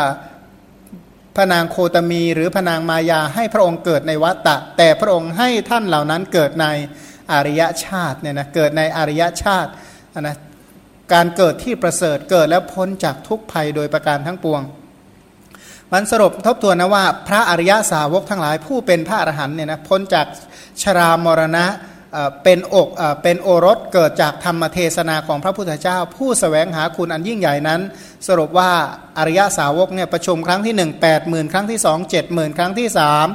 [1.39, 6.67] พระนางโคตมีหรือพระนางมายาให้พระองค์เกิดในวัตตะ แต่พระองค์ให้ท่านเหล่านั้นเกิดใน
[7.33, 9.71] อริยชาติเนี่ยนะเกิดในอริยชาติ
[10.21, 10.37] นะ
[11.13, 14.63] การเกิดที่ประเสริฐเกิดแล้วพ้นจากทุกภัยโดยประการทั้งปวง
[15.93, 20.27] มันสรุปทบทวนนะว่าพระอริยสาวกทั้งหลายผู้เป็นพระอรหันเนี่ยนะพ้นจาก
[20.83, 21.67] ชรามรณะ
[22.45, 22.89] เป็นอก
[23.23, 27.81] เป็นโอรสเกิดจากธรรมเทศนาของพระพุทธเจ้า ผู้สแสวงหาคุณอันยิ่งใหญ่นั้น
[28.29, 28.71] สรุปว่า
[29.19, 33.27] อริยสาวกเนี่ยประชุมครั้งที่หนึ่งแปดหมื่นครั้งที่สองเจ็ดหมื่นครั้งที่สาม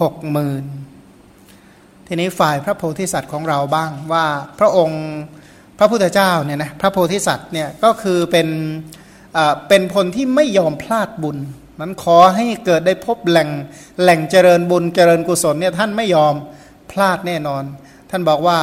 [0.00, 0.64] หกหมื่น
[2.06, 4.26] ทีนี้ฝ่ายพระโพธิสัตว์ของเราบ้างว่า
[4.58, 5.02] พระองค์
[5.78, 8.48] พระพุทธเจ้าเนี่ยนะพระโพธิสัตว์เนี่ยก็คือเป็น
[9.68, 11.38] เป็นคนที่ไม่ยอมพลาดบุญ
[11.80, 13.48] มันขอให้เกิดได้พบแหล่ง
[14.02, 16.34] แหล่งเจริญบุญเจริญกุศลเนี่ยท่านไม่ยอม
[16.90, 17.64] พลาดแน่นอน
[18.10, 18.58] ท่านบอกว่า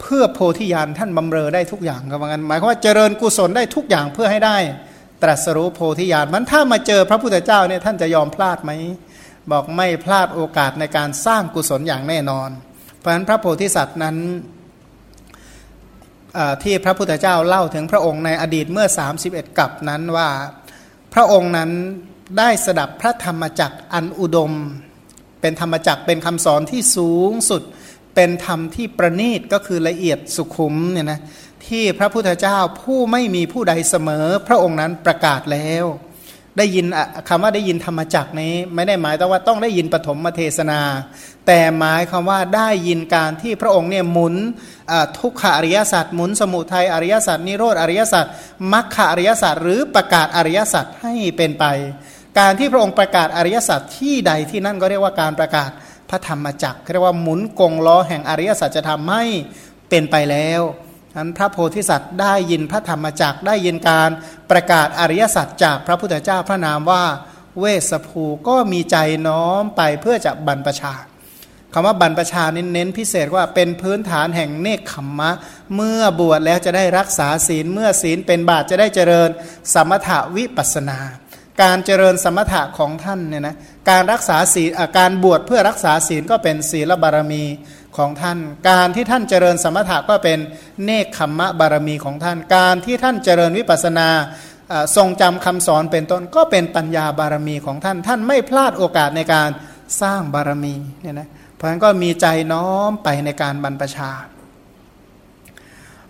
[0.00, 4.56] เพื่อโพธิญาณท่านบำเรอได้ทุกอย่างก็ว่างั้นหมายความว่าเจริญกุศลได้ทุกอย่างเพื่อให้ได้
[5.22, 8.70] ตรัสรู้โพธิญาณมันถ้ามาเจอพระพุทธเจ้าเนี่ยท่านจะยอมพลาดไหม
[9.50, 12.50] บอกไม่พลาดโอกาสในการสร้างกุศลอย่างแน่นอน
[12.96, 14.16] เพราะฉะนั้นพระโพธิสัตว์นั้น
[16.62, 18.86] ที่พระพุทธเจ้าเล่าถึงพระองค์ในอดีตเมื่อ
[19.22, 20.28] 31 กับนั้นว่า
[21.14, 21.70] พระองค์นั้น
[22.38, 24.52] ได้สดับพระธรรมจักรอันอุดม
[25.46, 27.62] เป็นธรรมจักรเป็นคำสอนที่สูงสุด
[28.14, 31.20] เป็นธรรมที่ประณีตก็คือละเอียดสุขุมเนี่ยนะ
[31.66, 35.84] ที่พระพุทธเจ้าผู้ไม่มีผู้ใดเสมอ พระองค์นั้นประกาศแล้ว
[36.58, 36.86] ได้ยิน
[37.28, 40.80] คำว่าได้ยินธรรมจักนี้ ไม่ได้หมายแต่ว่าต้องได้ยินปฐมเทศนา
[41.46, 44.34] แต่หมายคำว่าได้ยินการที่พระองค์เนี่ยหมุน
[45.18, 48.26] ทุกขอริยสัจหมุนสมุทัยอริยสัจนิโรธอริยสัจ
[48.72, 51.64] มรรคอริยสัจหรือประกาศอริยสัจให้เป็นไป
[52.38, 55.70] การที่พระองค์ประกาศอริยสัจที่ใดที่นั่นก็เรียกว่าการประกาศ
[56.10, 59.22] พระธรรมจักรเรียกว่าหมุนกงล้อแห่งอริยสัจจะทำให้
[59.88, 60.62] เป็นไปแล้ว
[61.16, 64.10] นั้นพระโพธิสัตว์ได้ยินพระธรรมจักได้ยินการ
[64.50, 67.04] ประกาศอริยสัจจากพระพุทธเจ้าพระนามว่า
[67.60, 68.96] เวสภูก็มีใจ
[69.26, 70.94] น้อมไปเพื่อจะบรรพชา
[71.72, 75.30] คำว่าบรรพชาเน้นพิเศษว่าเป็นพื้นฐานแห่งเนคขมมะ
[75.74, 79.30] เมื่อบวชแล้วจะได้รักษาศีลเมื่อศีลเป็นบาตจะได้เจริญ
[79.72, 80.98] สมถวิปัสนา
[81.62, 83.56] การเจริญสมถะของท่านเนี่ยนะ
[83.90, 87.44] การรักษาศีลการบวชเพื่อรักษาศีลก็เป็นศีลบารมี
[87.96, 88.38] ของท่าน
[88.70, 90.38] การที่ท่านเจริญสมถะก็เป็น
[90.84, 94.08] เนคขมมะบารมีของท่าน การที่ท่านเจริญวิปัสนา
[94.96, 99.48] ทรงจำคำสอนเป็นต้นก็เป็นปัญญาบารมีของท่าน ท่านไม่พลาดโอกาสในการ
[100.02, 104.10] สร้างบารมีเนี่ยนะเพราะฉะนั้นก็มีใจน้อมไปในการบรรพชา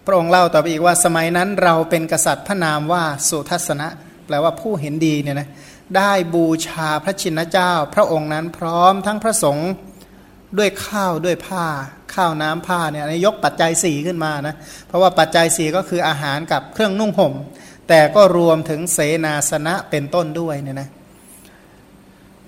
[0.05, 3.89] พระองค์เล่าต่อไปอีกว่าสมัยนั้นเราเป็นกษัตริย์พระนามว่าสุทัศนะ
[4.27, 5.49] แปลว่าผู้เห็นดีเนี่ยนะ
[5.97, 9.71] ได้บูชาพระชินเจ้า พระองค์นั้นพร้อมทั้งพระสงฆ์
[10.59, 11.67] ด้วยข้าวด้วยผ้า
[12.15, 14.55] ข้าวน้ำผ้าเนี่ยนยกปัจจัยสี่ขึ้นมานะ
[14.87, 17.35] เพราะว่าปัจจัยสี่ก็คืออาหารกับเครื่องนุ่งห่ม
[17.89, 20.89] แต่ก็รวมถึงเสนาสนะเป็นต้นด้วยเนี่ยนะ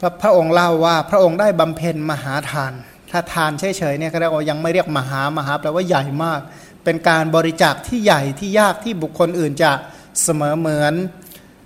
[0.00, 2.72] พระพระองค์เล่าว่าพระองค์ได้บำเพ็ญมหาทาน
[3.10, 6.40] ถ้าทานเฉยๆเนี่ยก็เรียกว่ายังไม่เรียกมหามหาแปลว่าใหญ่มาก
[6.84, 9.70] เป็นการบริจาคที่ใหญ่ที่ยากที่บุคคลอื่นจะ
[10.22, 10.94] เสมอเหมือน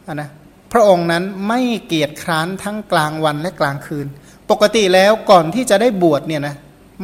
[0.07, 0.31] นนะ
[0.73, 4.07] พระองค์นั้นไม่เกียจคร้านทั้งกลางวันและกลางคืน
[4.51, 6.57] ปกติแล้วก่อนที่จะได้บวชเนี่ยนะ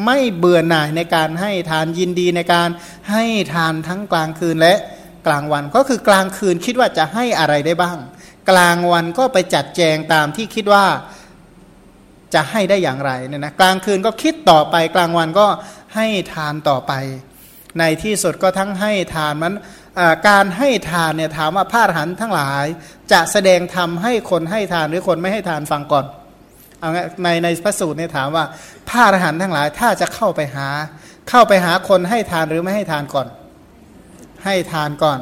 [0.07, 2.69] ไม่เบื่อหน่ายในการให้ทานยินดีในการ
[3.11, 4.75] ให้ทานทั้งกลางคืนและ
[5.27, 7.99] กลางวันก็คือกลางคืนคิดว่าจะให้อะไรได้บ้าง
[8.51, 10.85] กลางวันก็ไปจัดแจงตามที่คิดว่า
[12.35, 15.47] จะให้ได้อย่างไรเนี่ยนะกลางคืนก็คิดต่อไปกลางวันก็
[15.97, 16.93] ให้ทานต่อไป
[17.79, 19.55] ในที่สุดก็ทั้งให้ทานมัน
[20.29, 22.65] การให้ทานเนี่ยถามว่าพระอรหันต์ทั้งหลาย
[23.13, 26.05] จะแสดงธรรมให้คนให้ทานหรือคนไม่ให้ทานฟังก่อน
[26.81, 26.91] เอา
[27.25, 28.45] ในในพระสูตรเนี่ยถามว่า
[28.89, 30.69] พระอรหันต์ทั้งหลายถ้าจะเข้าไปหา
[31.31, 33.29] เข้าไปหาคนให้ทานหรือไม่ให้ทานก่อน
[34.45, 35.19] ให้ทานก่อน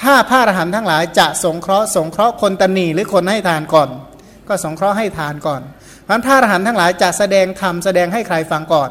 [0.00, 3.88] ถ้าพระอรหันต์ทั้งหลายจะสงเคราะห์สงเคราะห์คนตนีหรือคนให้ทานก่อน
[4.48, 5.62] ก็สงเคราะห์ให้ทานก่อน
[6.04, 8.90] เพราะพระอรหันต์ทั้งหลายจะแสดงธรรมแสดงให้ใครฟังก่อน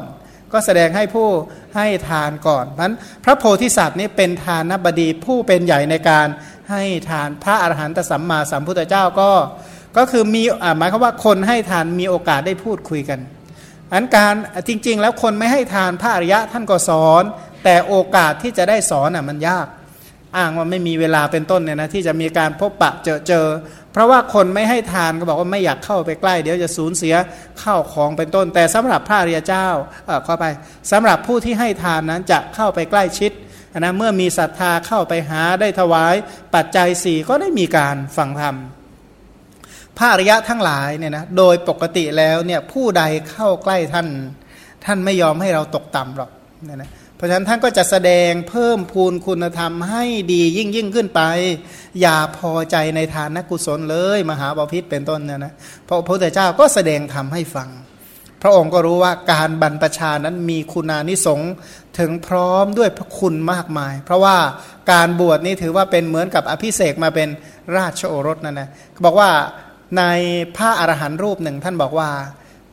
[0.52, 1.28] ก็แสดงให้ผู้
[1.76, 2.90] ให้ทานก่อนเพราะ
[3.24, 6.26] พระโพธิสัตว์นี้เป็นทานนบดีผู้เป็นใหญ่ในการ
[6.70, 9.30] ให้ทานพระอรหันตสัมมาสัมพุทธเจ้าก็
[9.96, 10.42] ก็คือมี
[10.78, 13.20] หมายความว่าคนให้ทานมีโอกาสได้พูดคุยกัน
[13.92, 14.34] อันการ
[14.68, 17.22] จริง ๆ แล้วคนไม่ให้ทานพระอริยะท่านก็สอน
[17.64, 19.66] แต่โอกาสที่จะได้สอนอะมันยาก
[20.36, 23.44] อ้างว่าไม่มีเวลาเป็นต้นเนี่ยนะที่จะมีการพบปะเจอเจอ
[23.98, 27.14] ราะว่าคนไม่ให้ทานก็บอกว่าไม่อยากเข้าไปใกล้ เดี๋ยวจะสูญเสีย
[27.60, 29.68] เข้าของเป็นต้น แต่สำหรับพระริยเจ้า
[30.06, 30.44] เออเข้าไป
[30.92, 33.32] สำหรับผู้ที่ให้ทานนั้นจะเข้าไปใกล้ชิด
[33.78, 36.14] นะเมื่อมีศรัทธาเข้าไปหาได้ถวาย
[36.54, 38.56] ปัจจัยสี่ก็ได้มีการฟังธรรม
[39.98, 44.08] พระอริยะทั้งหลายเนี่ยนะโดยปกติแล้วเนี่ยผู้ใดเข้าใกล้ท่าน
[44.84, 46.30] ท่านไม่ยอมให้เราตกต่ำหรอก
[46.64, 51.20] เนี่ยนะ เพราะฉะนั้นท่านก็จะแสดงเพิ่มพูนคุณธรรมให้ดียิ่งยิ่งขึ้นไป
[52.00, 55.54] อย่าพอใจในฐานกุศลเลย มหาบาพิษเป็นต้นเนี่ยนะ
[55.84, 57.68] เพราะพระพุทธเจ้าก็แสดงธรรมให้ฟัง
[58.42, 61.40] พระองค์ก็รู้ว่าการบรรพชานั้นมีคุณานิสง
[61.98, 64.36] ถึงพร้อมด้วยพระคุณมากมาย เพราะว่า
[64.92, 67.28] การบวชนี้ถือว่าเป็นเหมือนกับอภิเษกมาเป็น
[67.76, 69.30] ราชโอรสนั่นนะเขาบอกว่า
[69.98, 70.02] ใน
[70.56, 72.10] พระอรหันต์รูปหนึ่งท่านบอกว่า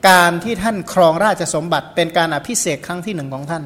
[0.10, 3.64] การที่ท่านครองราชสมบัติเป็นการอภิเษกครั้งที่หนึ่งของท่าน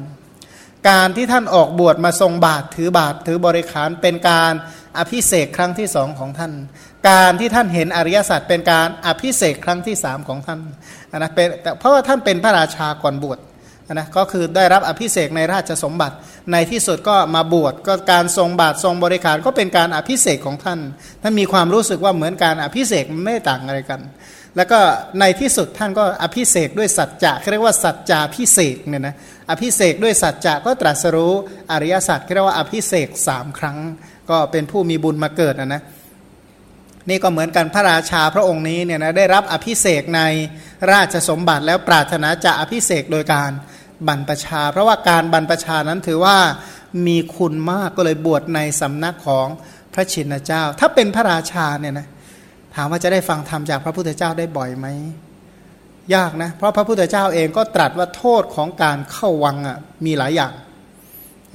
[0.88, 4.52] การที่ท่านออกบวชมาทรงบาตรถือบาตรถือบริขารเป็นการ
[4.98, 6.52] อภิเสกครั้งที่สองของท่าน
[7.08, 10.60] การที่ท่านเห็นอริยสัจเป็นการอภิเสกครั้งที่สามของท่าน
[11.18, 13.38] นะเป็นเพราะว่าท่านเป็นพระราชาก่อนบวช
[13.98, 16.14] นะก็คือได้รับอภิเษกในราชสมบัติ
[16.52, 20.80] ในที่สุดก็มาบวชก็การทรงบาตรทรงบริขารก็เป็นการอภิเษกของท่าน
[21.22, 24.00] ท่านมีความรู้สึกว่าเหมือนการอภิเษกไม่ต่างอะไรกัน
[24.56, 24.78] แล้วก็
[25.20, 29.14] ในที่สุดท่านก็อภิเษกด้วยสัจจะเรียกว่าสัจจาพิเศษเนี่ยนะ
[29.50, 31.32] อภิเษกด้วยสัจจะก็ตรัสรู้
[31.72, 33.78] อริยสัจเรียกว่าอภิเษกสามครั้ง
[34.30, 35.82] ก็เป็นผู้มีบุญมาเกิดนะนะ
[37.08, 40.20] นี่ก็เหมือนกันพระราชาพระองค์นี้เนี่ยนะได้รับอภิเษกใน
[40.92, 43.50] ราชสมบัติแล้วปรารถนาจะอภิเษกโดยการ
[44.08, 46.36] บรรพชา เพราะว่าการบรรพชานั้นถือว่า
[47.06, 49.46] มีคุณมากก็เลยบวชในสำนักของ
[49.94, 52.08] พระชินเจ้า ถ้าเป็นพระราชาเนี่ยนะ
[52.74, 54.86] ถามว่าจะได้ฟังธรรมจากพระพุทธเจ้าได้บ่อยไหม
[56.14, 60.52] ยากนะ เพราะพระพุทธเจ้าเองก็ตรัสว่าโทษของการเข้าวังอะมีหลายอย่าง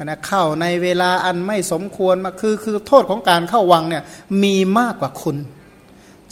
[0.04, 4.04] นะเข้าในเวลาอันไม่สมควรมาคือคือโทษของการเข้าวังเนี่ย
[4.44, 5.38] มีมากกว่าคุณ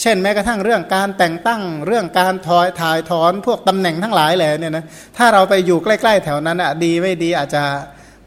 [0.01, 4.85] เช่นแม้กระทั่งเรื่องการแต่งตั้งเรื่องการถอยถ่ายถอนพวกตำแหน่งทั้งหลายแหละเนี่ยนะ
[5.17, 7.63] ถ้าเราไปอยู่ใกล้ๆแถวนั้นอะดีไม่ดีอาจจะ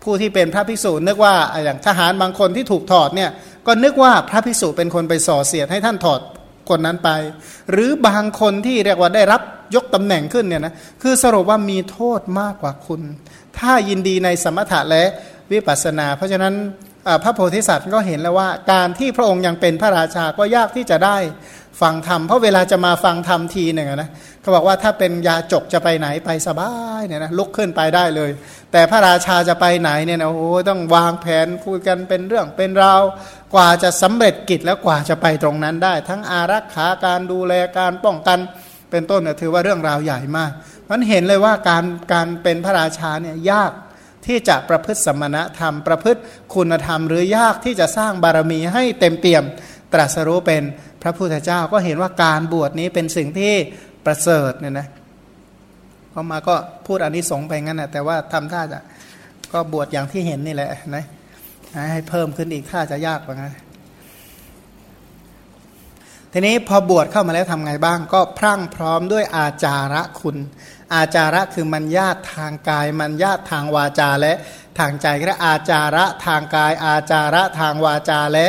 [0.03, 3.31] ผู้ที่เป็นพระภิกษุนึกว่าอย่างทหารบางคนที่ถูกถอดเนี่ย
[3.67, 6.21] ก็นึกว่าพระภิกษุเป็นคนไปส่อเสียดให้ท่านถอด
[6.69, 7.11] คนนั้นไป
[7.73, 9.41] หรือบางคนที่เรียกว่าได้รับ
[9.75, 13.01] ยกตำแหน่งขึ้นเนี่ยนะคือสรุปว่ามีโทษมากกว่าคุณ
[13.59, 15.05] ถ้ายินดีในสมถะและ
[15.53, 16.55] วิปัสสนา เพราะฉะนั้น
[17.23, 21.17] พระโพธิสัตว์ก็เห็นแล้วว่า การที่พระองค์ยังเป็นพระราชาก็ยากที่จะได้
[21.81, 28.31] ฟังธรรมเพราะเวลาจะมาฟังธรรมทีหนึ่งนะเขาบอกว่าถ้าเป็นยาจกจะไปไหนไปสบายเนี่ยนะลุกขึ้นไปได้เลย
[28.73, 33.03] แต่พระราชาจะไปไหนเนี่ยนะโอ้ต้องวางแผนคุยกันเป็นเรื่องเป็นราว
[33.55, 38.39] กว่าจะสำเร็จกิจแล้วกว่าจะไปตรงนั้นได้ ทั้งอารักขาการดูแลการป้องกัน
[38.91, 40.51] เป็นต้นเนี่ยถือว่าเรื่องราวใหญ่มาก
[40.91, 43.73] มันเห็นเลยว่าการการเป็นพระราชาเนี่ยยาก
[44.27, 46.21] ที่จะประพฤติสมณธรรม ประพฤติ
[46.55, 49.45] คุณธรรม หรือยากที่จะสร้างบารมีให้เต็มเปี่ยม
[49.93, 50.63] ตรัสรู้เป็น
[51.03, 53.53] พระพุทธเจ้าก็เห็นว่าการบวชนี้เป็นสิ่งที่
[54.05, 54.89] ประเสริฐเนี่ยนะ
[56.13, 58.81] พอมาก็พูดอันนี้สงไปงั้นนะแต่ว่าทำท่าจะ
[59.53, 61.05] ก็บวชอย่างที่เห็นนี่แหละนะ
[61.93, 63.53] ให้เพิ่มขึ้นอีกท่าจะยากกว่างั้น
[66.39, 70.37] ทีนี้พอบวชเข้ามาแล้วทำไงบ้าง ก็พรั่งพร้อมด้วยอาจาระคุณ
[70.95, 74.33] อาจาระคือมันญาติทางกาย มันญาติทางวาจาและ
[74.79, 78.47] ทางใจก็อาจาระทางกาย อาจาระทางวาจาและ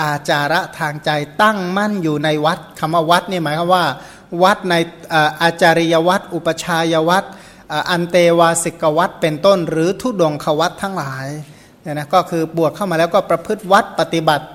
[0.00, 1.10] อาจาระทางใจ
[1.42, 3.84] ตั้งมั่นอยู่ในวัดคำว่าวัดนี่หมายความว่า
[4.42, 4.74] วัดใน
[5.42, 7.24] อาจาริยวัดอุปชายวัด
[7.90, 11.26] อันเตวาสิกวัดเป็นต้น หรือทุดงควัดทั้งหลาย
[11.82, 14.46] เนี่ยนะก็คือบวชเข้ามาแล้วก็ประพฤติวัดปฏิบัติ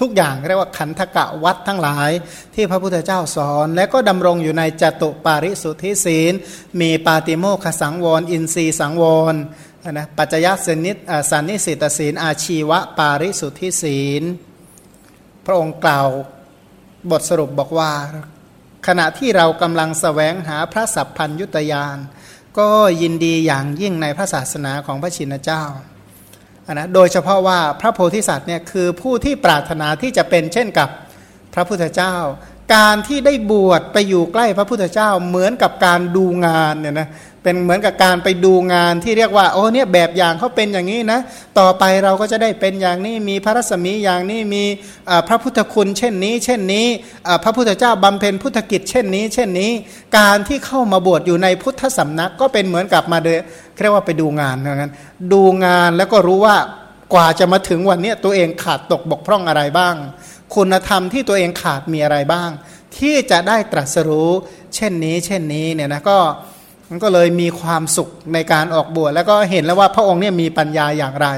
[0.00, 2.10] ทุกอย่างเรียกว่าขันธกะวัดทั้งหลาย
[2.54, 6.32] ที่พระพุทธเจ้าสอน และก็ดำรงอยู่ในจตุปาริสุทธิศีล
[6.80, 9.34] มีปาติโมขสังวร อินทรีสังวร
[9.90, 10.92] นะปัจจยัสนิ
[11.30, 14.22] สันนิสิตศีล อาชีวะปาริสุทธิศีล
[15.46, 16.08] พระองค์กล่าว
[17.10, 17.92] บทสรุปบอกว่า
[18.86, 21.98] ขณะที่เรากำลังสแสวงหาพระสัพพัญยุตยาน
[22.58, 22.68] ก็
[23.02, 25.62] ยินดีอย่างยิ่งในพระศาสนาของพระชินเจ้า
[26.74, 30.88] นะโดยเฉพาะว่าพระโพธิสัตว์เนี่ยคือผู้ที่ปรารถนาที่จะเป็นเช่นกับ
[31.54, 32.14] พระพุทธเจ้า
[32.74, 37.08] การที่ได้บวชไปอยู่ใกล้พระพุทธเจ้าเหมือนกับการดูงานเนี่ยนะ
[37.42, 41.20] เป็นเหมือนกับการไปดูงานที่เรียกว่าโอ้เนี่ยแบบอย่างเขาเป็นอย่างนี้นะ
[41.58, 44.64] ต่อไปเราก็จะได้เป็นอย่างนี้มีพระรัศมีอย่างนี้มี
[45.28, 46.86] พระพุทธคุณเช่นนี้ เช่นนี้
[47.44, 49.70] พระพุทธเจ้าบำเพ็ญพุทธกิจเช่นนี้ เช่นนี้
[50.18, 53.28] การที่เข้ามาบวชอยู่ในพุทธสำนักก็เป็นเหมือนกับมาเด
[53.82, 54.92] เรียกว่าไปดูงานเหมือนกัน
[55.32, 56.56] ดูงานแล้วก็รู้ว่า
[57.14, 59.94] กว่าจะมาถึงวันนี้ตัวเองขาดตกบกพร่องอะไรบ้าง
[60.54, 62.50] คุณธรรมที่ตัวเองขาดมีอะไรบ้าง
[62.98, 64.30] ที่จะได้ตรัสรู้
[64.74, 66.18] เช่นนี้ เช่นนี้เนี่ยนะก็
[66.90, 71.28] มันก็เลยมีความสุขในการออกบวชแล้วก็เห็นแล้วว่าพระองค์เนี่ยมีปัญญาอย่างไร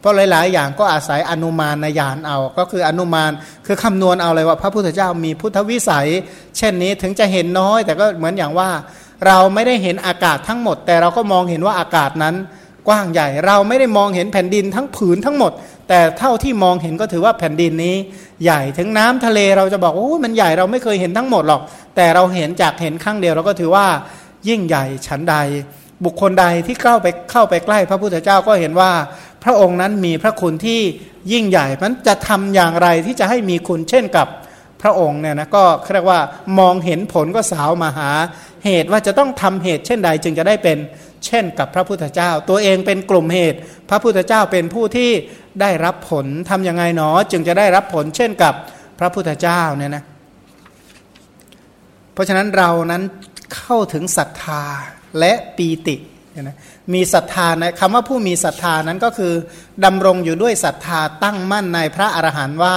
[0.00, 3.30] เพราะหลาย ๆ อย่างก็อาศัยอนุมานยานเอา ก็คืออนุมาน
[3.66, 6.08] คือคำนวณเอาเลยว่าพระพุทธเจ้ามีพุทธวิสัย
[6.56, 8.68] เช่นนี้ถึงจะเห็นน้อย แต่ก็เหมือนอย่างว่า
[9.26, 12.34] เราไม่ได้เห็นอากาศทั้งหมด แต่เราก็มองเห็นว่าอากาศนั้น
[12.88, 15.52] กว้างใหญ่ เราไม่ได้มองเห็นแผ่นดินทั้งผืนทั้งหมด
[15.88, 17.96] แต่เท่าที่มองเห็นก็ถือว่าแผ่นดินนี้
[18.44, 21.62] ใหญ่ถึงน้ำทะเลเราจะบอกโอ้มันใหญ่เราไม่เคยเห็นทั้งหมดหรอก
[21.96, 23.86] แต่เราเห็นจากเห็นครั้งเดียวเราก็ถือว่า
[24.48, 25.36] ยิ่งใหญ่ฉันใด
[26.04, 28.92] บุคคลใดที่เข้าไปเข้าไปใกล้พระพุทธเจ้าก็เห็นว่า
[29.44, 30.80] พระองค์นั้นมีพระคุณที่
[31.32, 34.26] ยิ่งใหญ่มันจะทำอย่างไรที่จะให้มีคุณเช่นกับ
[34.82, 36.20] พระองค์เนี่ยนะก็เรียกว่า
[36.58, 38.10] มองเห็นผลก็สาวมาหา
[38.64, 40.78] เหตุว่าจะต้องทำเหตุเช่นใดจึงจะได้เป็น
[41.26, 43.58] เช่นกับพระพุทธเจ้า ตัวเองเป็นกลุ่มเหตุ
[43.90, 45.10] พระพุทธเจ้าเป็นผู้ที่
[45.60, 48.54] ได้รับผลทํำยังไงหนอ จึงจะได้รับผลเช่นกับ
[48.98, 50.04] พระพุทธเจ้าเนี่ยนะ
[52.12, 53.02] เพราะฉะนั้นเรานั้น
[53.56, 54.62] เข้าถึงศรัทธา
[55.18, 55.96] และปีติ
[56.42, 56.56] นะ
[56.94, 59.32] มีศรัทธานะคำว่าผู้มีศรัทธานั้นก็คือ
[59.84, 62.76] ดำรงอยู่ด้วยศรัทธาตั้งมั่นในพระอรหันต์ว่า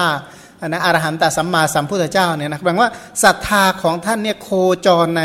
[0.68, 2.92] นะอรหันตสัมมาสัมพุทธเจ้าเนี่ยนะแปลว่า
[3.24, 4.50] ศรัทธาของท่านเนี่ยโค
[4.86, 5.24] จรใน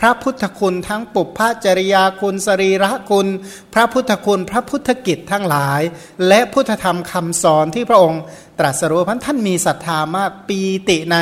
[0.00, 3.26] พระพุทธคุณทั้งปุพพจริยาคุณสรีระคุณ
[3.74, 5.80] พระพุทธคุณพระพุทธกิจทั้งหลาย
[6.28, 8.22] และพุทธธรรมคำสอนที่พระองค์
[8.58, 11.16] ตรัสรู้พันท่านมีศรัทธามากปีติใน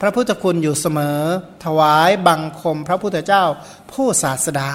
[0.00, 1.20] พระพุทธคุณอยู่เสมอ
[1.64, 3.44] ถวายบังคมพระพุทธเจ้า
[3.92, 4.70] ผู้ศาสดา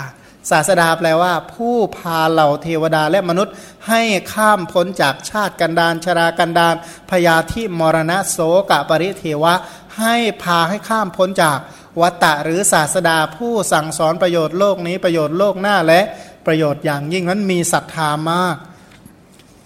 [0.51, 3.53] ศาสดาแปลว่า ผู้พาเหล่าเทวดาและมนุษย์
[3.87, 4.01] ให้
[4.33, 6.75] ข้ามพ้นจากชาติกันดานชรากันดาน
[7.09, 8.37] พยาธิมรณะโส
[8.69, 9.53] กะปริเทวะ
[9.99, 11.57] ให้พาให้ข้ามพ้นจาก
[12.01, 16.01] วัตตะหรือศาสดาผู้สั่งสอนประโยชน์โลกนี้ประโยชน์โลกหน้าและ
[16.45, 18.57] ประโยชน์อย่างยิ่งนั้นมีศรัทธามาก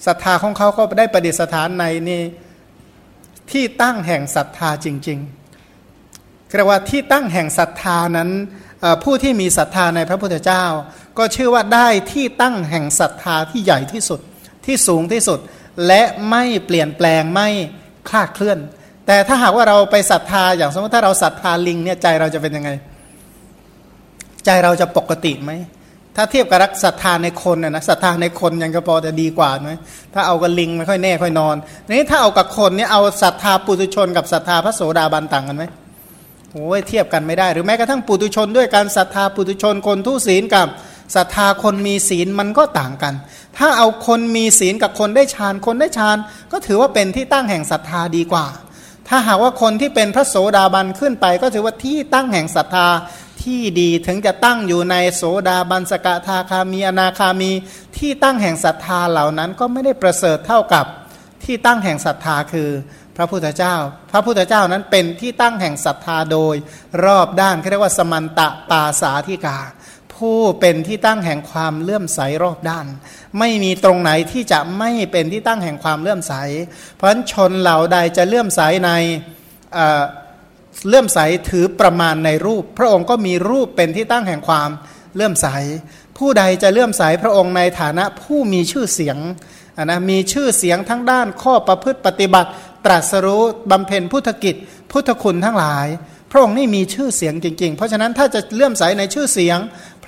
[0.06, 2.22] ศรัทธาของเขาก็ได้ประดิษฐานในนี่
[3.52, 8.30] ที่ตั้งแห่งศรัทธาจริงๆเรียกว่าที่ตั้งแห่งศรัทธานั้น
[9.04, 10.66] ผู้ที่มีศรัทธาในพระพุทธเจ้า
[11.18, 14.20] ก็ชื่อว่าได้ที่ตั้งแห่งศรัทธาที่ใหญ่ที่สุด
[14.66, 15.40] ที่สูงที่สุด
[15.88, 17.50] และไม่เปลี่ยนแปลงไม่
[18.10, 18.60] คลาดเคลื่อน
[19.08, 22.70] แต่ถ้าหากว่าเราไปศรัทธาอย่างสมมติถ้าเราศรัทธาลิงเนี่ยใจเราจะเป็นยังไง
[24.46, 25.52] ใจเราจะปกติไหม
[26.16, 29.72] ถ้าเทียบกับรักศรัทธาในคนนะศรัทธาในคนยังก็พอจะดีกว่าไหม
[30.14, 31.56] ถ้าเอากับลิงไม่ค่อยแน่ค่อยนอน
[31.90, 35.64] นี้ถ้าเอากับคนเนี่ยเอาศรัทธาปุถุชนกับศรัทธาพระโสดาบันต่างกันไหม
[36.52, 40.68] โอ้ยเทียบกันไม่ได้ หรือแม้กระทั่งปุถุชนด้วยการศรัทธาปุถุชนคนทุศีลกับ
[41.16, 43.14] ศรัทธาคนมีศีลมันก็ต่างกัน
[43.58, 46.18] ถ้าเอาคนมีศีลกับคนได้ฌานคนได้ฌาน
[46.52, 48.46] ก็ถือว่าเป็นที่ตั้งแห่งศรัทธาดีกว่า
[49.10, 52.88] ถ้าหากว่าคนที่เป็นพระโสดาบันขึ้นไป ก็ถือว่าที่ตั้งแห่งศรัทธา
[53.44, 57.52] ที่ดีถึงจะตั้งอยู่ในโสดาบันสกทาคามีอนาคามี
[57.98, 60.86] ที่ตั้งแห่งศรัทธาเหล่านั้นก็ไม่ได้ประเสริฐเท่ากับ
[61.44, 62.70] ที่ตั้งแห่งศรัทธาคือ
[63.18, 63.76] พระพุทธเจ้า
[64.12, 66.56] พระพุทธเจ้านั้นเป็นที่ตั้งแห่งศรัทธาโดย
[67.06, 69.58] รอบด้านเรียกว่าสมันตะปาสาธิกา
[70.18, 72.88] ผู้เป็นที่ตั้งแห่งความเลื่อมใสรอบด้าน
[73.40, 76.34] ไม่มีตรงไหนที่จะไม่เป็นที่ตั้งแห่งความเลื่อมใส
[76.96, 78.92] เพราะฉะนั้นชนเหล่าใดจะเลื่อมใสใน
[80.88, 84.70] เลื่อมใสถือประมาณในรูป พระองค์ก็มีรูปเป็นที่ตั้งแห่งความ
[85.16, 85.48] เลื่อมใส
[86.18, 89.18] ผู้ใดจะเลื่อมใสพระองค์ในฐานะผู้มีชื่อเสียง
[89.86, 92.50] นะมีชื่อเสียงทั้งด้านข้อประพฤติปฏิบัติ
[92.86, 94.56] ตรัสรู้บำเพ็ญพุทธกิจ
[94.92, 95.88] พุทธคุณทั้งหลาย
[96.32, 99.58] พระองค์นี่มีชื่อเสียงจริง ๆ เพราะฉะนั้นถ้าจะเลื่อมใสในชื่อเสียง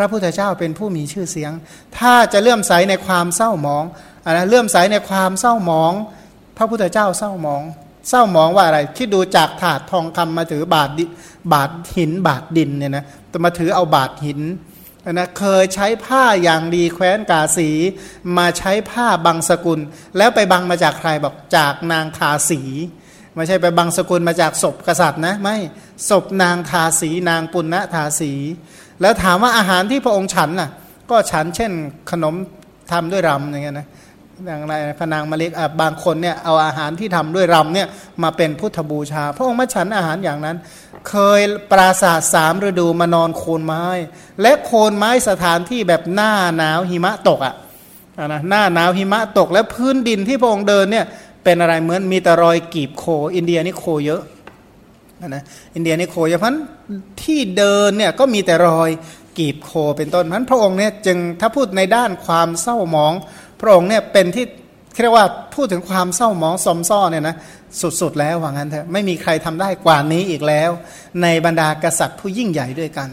[0.02, 1.52] ระพุทธเจ้าเป็นผู้มีชื่อเสียง
[1.98, 3.84] ถ้าจะเลื่อมใสในความเศร้าหมอง
[4.26, 5.94] อะนะเลื่อมใสในความเศร้าหมอง
[6.58, 7.62] พระพุทธเจ้าเศร้าหมอง
[8.10, 10.90] เศร้าหมองว่าอะไรคิดดูจากถาดทองคำมาถือบาท
[11.54, 14.42] บาทหินบาทดินเนี่ยนะจะมาถือเอาบาทหิน
[15.12, 17.70] นะเคยใช้ผ้าอย่างดีแคว้นกาสี
[18.38, 19.80] มาใช้ผ้าบางสกุล
[20.18, 22.62] แล้วไปบังมาจากใครบอกจากนางทาสี
[23.36, 25.58] ไม่ใช่ไปบังสกุลมาจากศพกษัตริย์นะไม่
[26.10, 28.32] ศพนางทาสีนางปุณณทาสี
[29.02, 30.70] แล้วถามว่าอาหารที่พระองค์ฉันน่ะ
[31.10, 31.72] ก็ฉันเช่น
[32.12, 32.36] ขนม
[32.92, 33.88] ทำด้วยรำอย่างเงี้ยนะ
[34.48, 37.88] อย่างไรพนางมาเล็กบางคนเนี่ยเอาอาหารที่ทำด้วยรำเนี่ย
[38.24, 40.58] มาเป็นพุทธบูชา พระองค์มาฉันอาหารอย่างนั้น
[41.10, 43.86] เคยปราศาสสามฤดูมานอนโคนไม้
[44.42, 47.56] และโคนไม้สถานที่แบบหน้าหนาวหิมะตกอะ
[48.28, 51.06] นะหน้าหนาวหิมะตกและพื้นดินที่พระองค์เดินเนี่ย
[51.44, 54.22] เป็นอะไรเหมือนมีแต่รอยกีบโค อินเดียนี่โคเยอะ
[55.28, 55.44] นะ
[55.76, 56.56] อินเดียนี่โคเยอะเพราะ
[57.24, 58.90] ที่เดินเนี่ยก็มีแต่รอย
[59.38, 63.14] กีบโคเป็นต้นเพราะพระองค์เนี่ยจึงถ้าพูดในด้านความเศร้าหมอง
[63.62, 64.46] พระองค์เนี่ยเป็นที่
[65.02, 67.36] เรียกว่าพูดถึงความเศร้าหมองสมซ้อเนี่ยนะ
[68.02, 70.72] สุดๆแล้วว่างั้นเถอะไม่มีใครทำได้กว่านี้อีกแล้ว
[71.22, 73.10] ในบรรดากษัตริย์ผู้ยิ่งใหญ่ด้วยกัน